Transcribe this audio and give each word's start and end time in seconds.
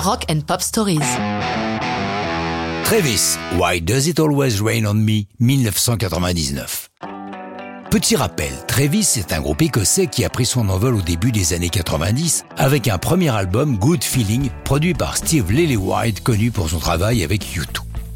Rock 0.00 0.24
and 0.30 0.40
Pop 0.46 0.62
Stories. 0.62 0.98
Travis, 2.84 3.36
Why 3.58 3.82
Does 3.82 4.08
It 4.08 4.18
Always 4.18 4.62
Rain 4.62 4.86
on 4.86 4.94
Me, 4.94 5.26
1999. 5.40 6.88
Petit 7.90 8.16
rappel, 8.16 8.50
Travis 8.66 9.16
est 9.18 9.34
un 9.34 9.42
groupe 9.42 9.60
écossais 9.60 10.06
qui 10.06 10.24
a 10.24 10.30
pris 10.30 10.46
son 10.46 10.70
envol 10.70 10.94
au 10.94 11.02
début 11.02 11.32
des 11.32 11.52
années 11.52 11.68
90 11.68 12.46
avec 12.56 12.88
un 12.88 12.96
premier 12.96 13.28
album 13.28 13.76
Good 13.76 14.02
Feeling 14.02 14.48
produit 14.64 14.94
par 14.94 15.18
Steve 15.18 15.52
Lillywhite 15.52 16.22
connu 16.22 16.50
pour 16.50 16.70
son 16.70 16.78
travail 16.78 17.22
avec 17.22 17.42
U2. 17.54 17.66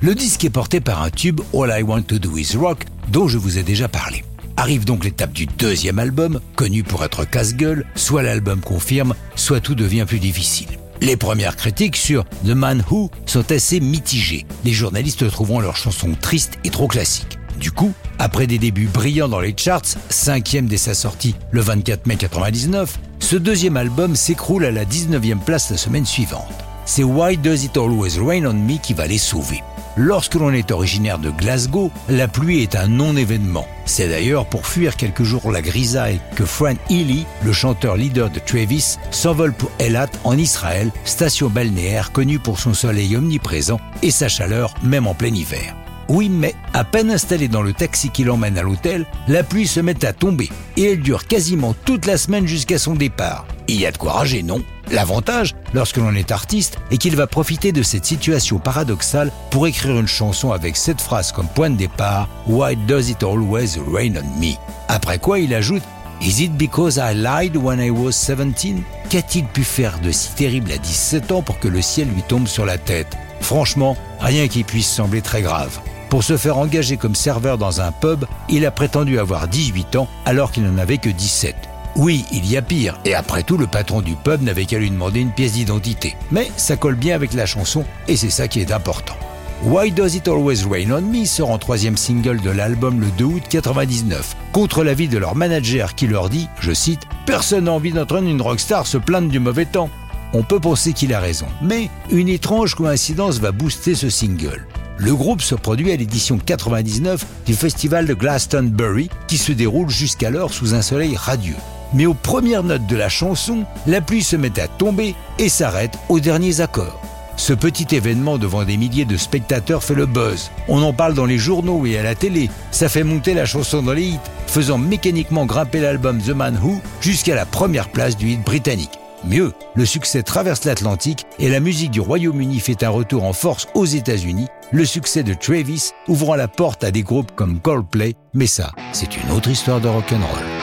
Le 0.00 0.14
disque 0.14 0.44
est 0.44 0.50
porté 0.50 0.80
par 0.80 1.02
un 1.02 1.10
tube 1.10 1.40
All 1.52 1.76
I 1.76 1.82
Want 1.82 2.02
to 2.02 2.20
Do 2.20 2.36
Is 2.36 2.56
Rock 2.56 2.84
dont 3.08 3.26
je 3.26 3.38
vous 3.38 3.58
ai 3.58 3.64
déjà 3.64 3.88
parlé. 3.88 4.24
Arrive 4.56 4.84
donc 4.84 5.02
l'étape 5.04 5.32
du 5.32 5.46
deuxième 5.46 5.98
album, 5.98 6.38
connu 6.54 6.84
pour 6.84 7.02
être 7.04 7.24
casse-gueule, 7.24 7.86
soit 7.96 8.22
l'album 8.22 8.60
confirme, 8.60 9.14
soit 9.34 9.60
tout 9.60 9.74
devient 9.74 10.04
plus 10.06 10.20
difficile. 10.20 10.78
Les 11.02 11.16
premières 11.16 11.56
critiques 11.56 11.96
sur 11.96 12.24
The 12.46 12.50
Man 12.50 12.84
Who 12.88 13.10
sont 13.26 13.50
assez 13.50 13.80
mitigées, 13.80 14.46
les 14.64 14.70
journalistes 14.70 15.28
trouvant 15.28 15.58
leur 15.58 15.74
chanson 15.74 16.14
triste 16.14 16.58
et 16.62 16.70
trop 16.70 16.86
classique. 16.86 17.40
Du 17.58 17.72
coup, 17.72 17.92
après 18.20 18.46
des 18.46 18.58
débuts 18.58 18.86
brillants 18.86 19.28
dans 19.28 19.40
les 19.40 19.52
charts, 19.56 19.82
cinquième 20.10 20.68
dès 20.68 20.76
sa 20.76 20.94
sortie 20.94 21.34
le 21.50 21.60
24 21.60 22.06
mai 22.06 22.14
1999, 22.14 23.00
ce 23.18 23.34
deuxième 23.34 23.76
album 23.76 24.14
s'écroule 24.14 24.64
à 24.64 24.70
la 24.70 24.84
19e 24.84 25.40
place 25.40 25.72
la 25.72 25.76
semaine 25.76 26.06
suivante. 26.06 26.46
C'est 26.84 27.02
Why 27.02 27.36
Does 27.36 27.64
It 27.64 27.76
Always 27.76 28.20
Rain 28.20 28.46
on 28.46 28.54
Me 28.54 28.78
qui 28.80 28.94
va 28.94 29.08
les 29.08 29.18
sauver. 29.18 29.60
Lorsque 29.96 30.36
l'on 30.36 30.52
est 30.52 30.70
originaire 30.70 31.18
de 31.18 31.30
Glasgow, 31.30 31.90
la 32.08 32.28
pluie 32.28 32.62
est 32.62 32.76
un 32.76 32.88
non-événement. 32.88 33.66
C'est 33.84 34.08
d'ailleurs 34.08 34.46
pour 34.46 34.66
fuir 34.66 34.96
quelques 34.96 35.22
jours 35.22 35.50
la 35.50 35.60
grisaille 35.60 36.20
que 36.34 36.46
Fran 36.46 36.74
Healy, 36.88 37.26
le 37.44 37.52
chanteur 37.52 37.96
leader 37.96 38.30
de 38.30 38.38
Travis, 38.38 38.98
s'envole 39.10 39.52
pour 39.52 39.70
Elat 39.78 40.08
en 40.24 40.38
Israël, 40.38 40.90
station 41.04 41.50
balnéaire 41.50 42.12
connue 42.12 42.38
pour 42.38 42.58
son 42.58 42.72
soleil 42.72 43.16
omniprésent 43.16 43.80
et 44.02 44.10
sa 44.10 44.28
chaleur 44.28 44.72
même 44.82 45.06
en 45.06 45.14
plein 45.14 45.34
hiver. 45.34 45.74
Oui, 46.12 46.28
mais 46.28 46.54
à 46.74 46.84
peine 46.84 47.10
installé 47.10 47.48
dans 47.48 47.62
le 47.62 47.72
taxi 47.72 48.10
qui 48.10 48.22
l'emmène 48.22 48.58
à 48.58 48.62
l'hôtel, 48.62 49.06
la 49.28 49.42
pluie 49.42 49.66
se 49.66 49.80
met 49.80 50.04
à 50.04 50.12
tomber 50.12 50.50
et 50.76 50.92
elle 50.92 51.00
dure 51.00 51.26
quasiment 51.26 51.74
toute 51.86 52.04
la 52.04 52.18
semaine 52.18 52.46
jusqu'à 52.46 52.76
son 52.76 52.94
départ. 52.94 53.46
Il 53.66 53.80
y 53.80 53.86
a 53.86 53.92
de 53.92 53.96
quoi 53.96 54.12
rager, 54.12 54.42
non? 54.42 54.62
L'avantage, 54.90 55.54
lorsque 55.72 55.96
l'on 55.96 56.14
est 56.14 56.30
artiste, 56.30 56.76
est 56.90 56.98
qu'il 56.98 57.16
va 57.16 57.26
profiter 57.26 57.72
de 57.72 57.82
cette 57.82 58.04
situation 58.04 58.58
paradoxale 58.58 59.32
pour 59.50 59.66
écrire 59.66 59.98
une 59.98 60.06
chanson 60.06 60.52
avec 60.52 60.76
cette 60.76 61.00
phrase 61.00 61.32
comme 61.32 61.48
point 61.48 61.70
de 61.70 61.76
départ 61.76 62.28
Why 62.46 62.76
does 62.76 63.08
it 63.08 63.22
always 63.22 63.78
rain 63.90 64.12
on 64.18 64.38
me? 64.38 64.52
Après 64.88 65.18
quoi 65.18 65.38
il 65.38 65.54
ajoute 65.54 65.82
Is 66.20 66.42
it 66.42 66.58
because 66.58 66.98
I 66.98 67.14
lied 67.14 67.56
when 67.56 67.80
I 67.80 67.88
was 67.88 68.12
17 68.12 68.82
Qu'a-t-il 69.08 69.46
pu 69.46 69.64
faire 69.64 69.98
de 70.00 70.10
si 70.10 70.34
terrible 70.34 70.72
à 70.72 70.76
17 70.76 71.32
ans 71.32 71.40
pour 71.40 71.58
que 71.58 71.68
le 71.68 71.80
ciel 71.80 72.08
lui 72.14 72.22
tombe 72.22 72.48
sur 72.48 72.66
la 72.66 72.76
tête? 72.76 73.16
Franchement, 73.40 73.96
rien 74.20 74.46
qui 74.46 74.62
puisse 74.62 74.88
sembler 74.88 75.22
très 75.22 75.40
grave. 75.40 75.80
Pour 76.12 76.22
se 76.22 76.36
faire 76.36 76.58
engager 76.58 76.98
comme 76.98 77.14
serveur 77.14 77.56
dans 77.56 77.80
un 77.80 77.90
pub, 77.90 78.26
il 78.50 78.66
a 78.66 78.70
prétendu 78.70 79.18
avoir 79.18 79.48
18 79.48 79.96
ans 79.96 80.08
alors 80.26 80.52
qu'il 80.52 80.62
n'en 80.62 80.76
avait 80.76 80.98
que 80.98 81.08
17. 81.08 81.56
Oui, 81.96 82.26
il 82.30 82.44
y 82.44 82.58
a 82.58 82.60
pire, 82.60 83.00
et 83.06 83.14
après 83.14 83.42
tout, 83.42 83.56
le 83.56 83.66
patron 83.66 84.02
du 84.02 84.14
pub 84.14 84.42
n'avait 84.42 84.66
qu'à 84.66 84.78
lui 84.78 84.90
demander 84.90 85.20
une 85.20 85.32
pièce 85.32 85.54
d'identité. 85.54 86.14
Mais 86.30 86.52
ça 86.58 86.76
colle 86.76 86.96
bien 86.96 87.14
avec 87.14 87.32
la 87.32 87.46
chanson, 87.46 87.86
et 88.08 88.16
c'est 88.16 88.28
ça 88.28 88.46
qui 88.46 88.60
est 88.60 88.72
important. 88.72 89.14
Why 89.62 89.90
Does 89.90 90.14
It 90.14 90.28
Always 90.28 90.66
Rain 90.70 90.90
on 90.90 91.00
Me 91.00 91.24
sort 91.24 91.50
en 91.50 91.56
troisième 91.56 91.96
single 91.96 92.42
de 92.42 92.50
l'album 92.50 93.00
le 93.00 93.06
2 93.16 93.24
août 93.24 93.44
99, 93.48 94.36
contre 94.52 94.84
l'avis 94.84 95.08
de 95.08 95.16
leur 95.16 95.34
manager 95.34 95.94
qui 95.94 96.08
leur 96.08 96.28
dit, 96.28 96.46
je 96.60 96.74
cite, 96.74 97.04
Personne 97.24 97.64
n'a 97.64 97.72
envie 97.72 97.92
d'entendre 97.92 98.28
une 98.28 98.42
rockstar 98.42 98.86
se 98.86 98.98
plaindre 98.98 99.30
du 99.30 99.38
mauvais 99.38 99.64
temps. 99.64 99.88
On 100.34 100.42
peut 100.42 100.60
penser 100.60 100.92
qu'il 100.92 101.14
a 101.14 101.20
raison, 101.20 101.46
mais 101.62 101.88
une 102.10 102.28
étrange 102.28 102.74
coïncidence 102.74 103.38
va 103.38 103.50
booster 103.50 103.94
ce 103.94 104.10
single. 104.10 104.66
Le 105.02 105.16
groupe 105.16 105.42
se 105.42 105.56
produit 105.56 105.90
à 105.90 105.96
l'édition 105.96 106.38
99 106.38 107.26
du 107.44 107.54
festival 107.54 108.06
de 108.06 108.14
Glastonbury 108.14 109.10
qui 109.26 109.36
se 109.36 109.50
déroule 109.50 109.90
jusqu'alors 109.90 110.54
sous 110.54 110.74
un 110.74 110.82
soleil 110.82 111.16
radieux 111.16 111.56
mais 111.94 112.06
aux 112.06 112.14
premières 112.14 112.62
notes 112.62 112.86
de 112.86 112.96
la 112.96 113.08
chanson, 113.08 113.64
la 113.86 114.00
pluie 114.00 114.22
se 114.22 114.36
met 114.36 114.58
à 114.58 114.68
tomber 114.68 115.14
et 115.38 115.48
s'arrête 115.48 115.98
aux 116.08 116.20
derniers 116.20 116.60
accords. 116.60 117.00
Ce 117.36 117.52
petit 117.52 117.94
événement 117.94 118.38
devant 118.38 118.64
des 118.64 118.76
milliers 118.76 119.04
de 119.04 119.16
spectateurs 119.16 119.82
fait 119.82 119.94
le 119.94 120.06
buzz. 120.06 120.50
On 120.68 120.82
en 120.82 120.92
parle 120.92 121.14
dans 121.14 121.26
les 121.26 121.38
journaux 121.38 121.84
et 121.86 121.98
à 121.98 122.02
la 122.02 122.14
télé. 122.14 122.50
Ça 122.70 122.88
fait 122.88 123.04
monter 123.04 123.34
la 123.34 123.46
chanson 123.46 123.82
dans 123.82 123.92
les 123.92 124.04
hits, 124.04 124.20
faisant 124.46 124.78
mécaniquement 124.78 125.46
grimper 125.46 125.80
l'album 125.80 126.20
The 126.20 126.30
Man 126.30 126.58
Who 126.62 126.80
jusqu'à 127.00 127.34
la 127.34 127.46
première 127.46 127.88
place 127.88 128.16
du 128.16 128.28
hit 128.28 128.44
britannique. 128.44 129.01
Mieux, 129.24 129.52
le 129.74 129.86
succès 129.86 130.22
traverse 130.22 130.64
l'Atlantique 130.64 131.26
et 131.38 131.48
la 131.48 131.60
musique 131.60 131.92
du 131.92 132.00
Royaume-Uni 132.00 132.58
fait 132.58 132.82
un 132.82 132.90
retour 132.90 133.24
en 133.24 133.32
force 133.32 133.68
aux 133.74 133.84
États-Unis, 133.84 134.48
le 134.72 134.84
succès 134.84 135.22
de 135.22 135.34
Travis 135.34 135.90
ouvrant 136.08 136.34
la 136.34 136.48
porte 136.48 136.82
à 136.82 136.90
des 136.90 137.02
groupes 137.02 137.32
comme 137.34 137.60
Coldplay, 137.60 138.14
mais 138.34 138.46
ça, 138.46 138.72
c'est 138.92 139.16
une 139.16 139.30
autre 139.30 139.50
histoire 139.50 139.80
de 139.80 139.88
rock'n'roll. 139.88 140.61